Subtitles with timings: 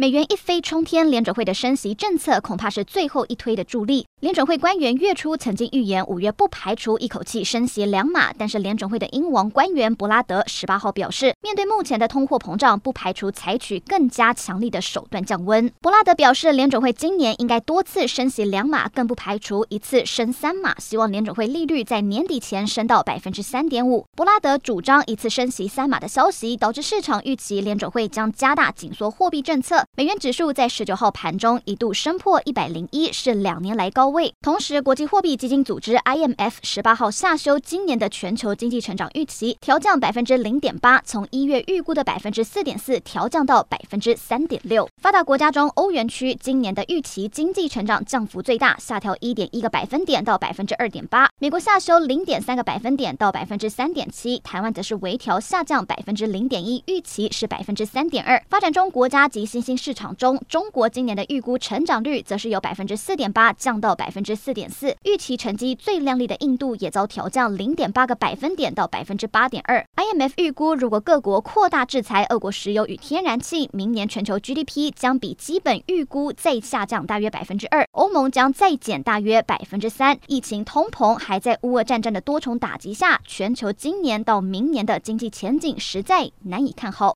[0.00, 4.06] 美元一飞冲天，联准会的升息政策恐怕是最后一推的助力。
[4.20, 8.32] 联准会官员月初曾经预言，五月不排除一口气升息两码。
[8.32, 15.70] 但是联准会的英王官员伯拉德十八号表示，面对目前的通货膨胀，不排除采取更加强力的手段降温。
[15.82, 20.74] 伯拉德表示，联准会今年应该多次升息两码，更不排除一次升三码。
[20.78, 24.06] 希望联准会利率在年底前升到百分之三点五。
[24.16, 29.84] 伯拉德主张一次升息三码的消息，导致市场预期联准会将加大紧缩货币政策。
[30.00, 34.32] 美元指数在十九号盘中一度升破一百零一，是两年来高位。
[34.40, 44.88] 同时，国际货币基金组织 IMF 十八号下修今年的全球经济成长预期，调降百分之零点八，从一月预估的百分之四点四调降到百分之三点六。
[45.02, 51.28] 发达国家中，欧元区今年的预期经济成长降幅最大，下调一点一个百分点到百分之二点八。
[51.40, 54.38] 美国下修零点三个百分点到百分之三点七。
[54.38, 58.42] 台湾则是微调下降百分之零点一，预期是百分之三点二。
[58.48, 69.82] 发展中国家及新兴市场中，中国今年的预估成长率则是由百分之四点八降到百分之四点四，预期成绩最亮丽的印度也遭调降零点八个百分点到百分之八点二。
[69.96, 80.18] IMF 预估，如果各国扩大制裁俄国石油与天然气，明年全球 GDP 将比基本预估再下降大约百分之二，欧盟将再减大约百分之三。
[80.26, 87.08] 疫情、通膨还在乌俄战争的多重打击下，全球今年到明年的经济前景实在难以看好。